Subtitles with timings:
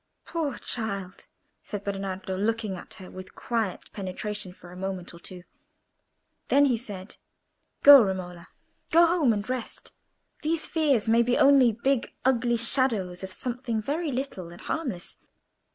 [0.25, 1.27] "Poor child!"
[1.61, 5.43] said Bernardo, looking at her with quiet penetration for a moment or two.
[6.47, 7.17] Then he said:
[7.83, 9.93] "Go, Romola—go home and rest.
[10.41, 15.17] These fears may be only big ugly shadows of something very little and harmless.